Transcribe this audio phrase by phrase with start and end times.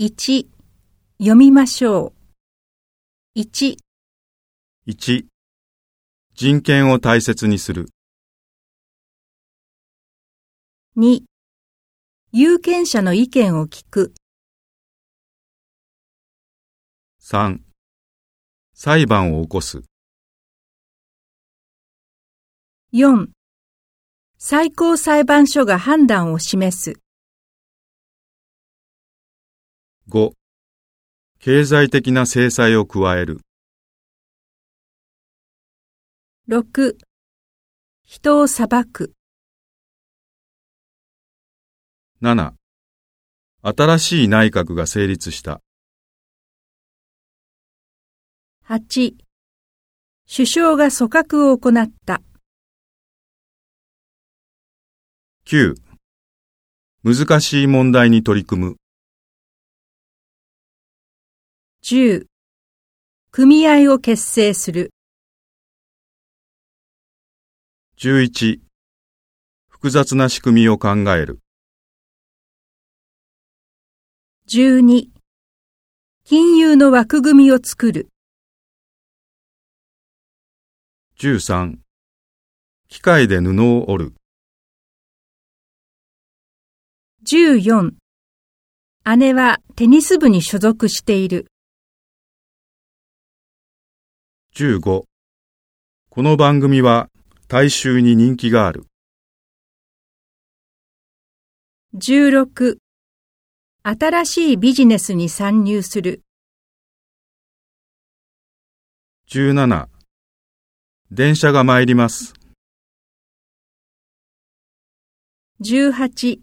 [0.00, 0.48] 1
[1.18, 2.12] 読みましょ
[3.36, 3.38] う。
[3.38, 3.76] 1、
[4.88, 5.26] 1、
[6.34, 7.86] 人権を大切にする。
[10.96, 11.22] 2
[12.32, 14.14] 有権者の意見を聞く。
[17.22, 17.60] 3、
[18.74, 19.82] 裁判を起こす。
[22.92, 23.28] 4
[24.38, 27.03] 最高裁判所が判断を示す。
[30.10, 30.32] 5、
[31.38, 33.40] 経済的な制裁を加える。
[36.46, 36.94] 6
[38.04, 39.14] 人を裁く。
[42.20, 42.52] 7、
[43.62, 45.62] 新しい内閣が成立した。
[48.68, 49.14] 8
[50.30, 52.20] 首相が組閣を行った。
[55.46, 55.74] 9、
[57.02, 58.83] 難しい問題に取り組む。
[61.86, 62.24] 10
[63.30, 64.94] 組合を結成する。
[67.98, 68.60] 11、
[69.68, 71.40] 複雑な仕組みを考える。
[74.48, 75.10] 12
[76.24, 78.08] 金融の枠組みを作る。
[81.18, 81.76] 13、
[82.88, 84.14] 機械で布を織る。
[87.26, 87.92] 14
[89.18, 91.44] 姉はテニス部に所属している。
[94.56, 95.02] 15
[96.10, 97.08] この番組は
[97.48, 98.86] 大衆に人気がある。
[101.96, 102.76] 16
[103.82, 106.22] 新しいビジネスに参入する。
[109.28, 109.88] 17
[111.10, 112.34] 電車が参ります。
[115.62, 116.38] 18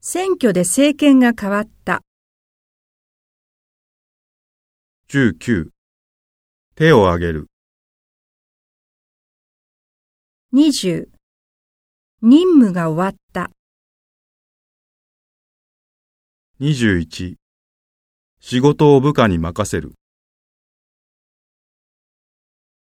[0.00, 2.00] 選挙で政権が変わった。
[5.10, 5.73] 19
[6.76, 7.46] 手を挙げる。
[10.52, 11.06] 20
[12.20, 13.52] 任務が終わった。
[16.60, 17.36] 21
[18.40, 19.92] 仕事を部下に任せる。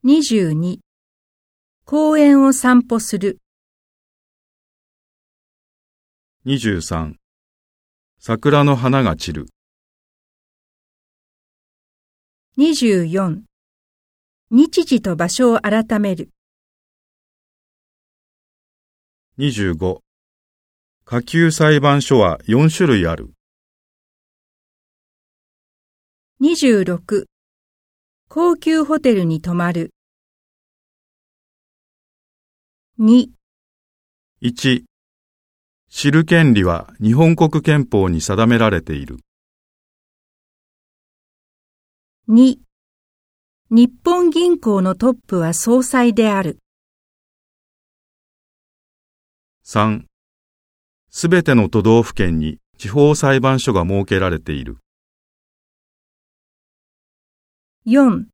[0.03, 0.79] 22
[1.85, 3.37] 公園を散歩する。
[6.47, 7.13] 23
[8.17, 9.45] 桜の花が散る。
[12.57, 13.46] 24
[14.49, 16.29] 日時と場所を改める。
[19.39, 19.99] 25
[21.03, 23.33] 下級裁判所は4種類ある。
[26.41, 27.25] 26
[28.29, 29.91] 高級ホテルに泊まる。
[32.99, 33.27] 2
[34.41, 34.83] 1
[35.89, 39.17] 知る権利は日本国憲法に定められている。
[42.29, 42.66] 2
[43.69, 46.59] 日本銀行のトップは総裁である。
[49.65, 50.05] 3
[51.09, 54.77] すべての都道府県に地方裁判所が設けられている。
[57.85, 58.27] 4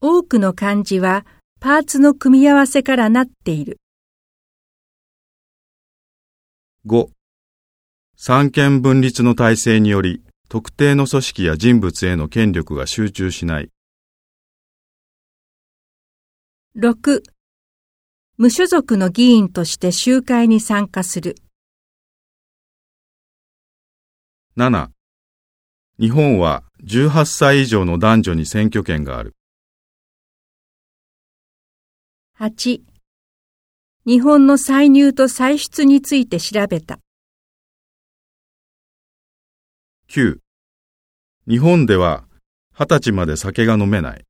[0.00, 1.26] 多くの漢字は
[1.60, 3.80] パーツの組み合わせからなっている。
[6.86, 7.10] 5
[8.16, 13.68] 三権分立の体制により特定の組織や人物への権力が集中しない。
[16.74, 17.22] 6
[18.38, 21.34] 無所属の議員として集会に参加する。
[24.56, 24.88] 7
[26.00, 29.36] 日本は18歳以上の男女に選挙権がある。
[32.40, 32.80] 8
[34.06, 37.00] 日本の歳入と歳出について調べた。
[40.08, 40.38] 9
[41.46, 42.24] 日本では
[42.74, 44.24] 20歳まで酒が飲めない。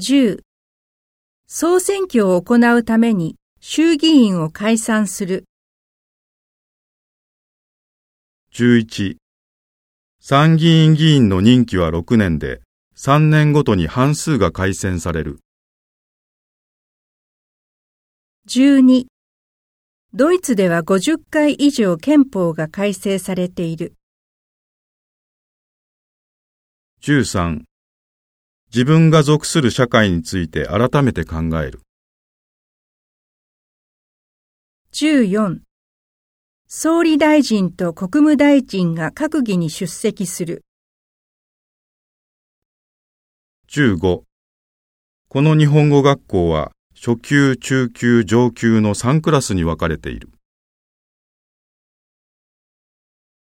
[0.00, 0.42] 10
[1.48, 5.46] 総選挙を行うために衆議院を解散する。
[8.54, 9.16] 11
[10.20, 12.60] 参議院議員の任期は6年で
[12.96, 15.40] 3年ごとに半数が改選される。
[18.48, 19.06] 12
[20.14, 23.94] ドイツでは50回以上憲法が改正されている。
[27.02, 27.67] 13
[28.70, 31.80] 自分が属する社会について改めて考える。
[34.92, 35.60] 14
[36.66, 40.64] 総理大臣と国務大臣が閣議に出席する。
[43.70, 44.22] 15
[45.28, 50.30] この日本語学校は初級、中級、上級の3クラスに分かれている。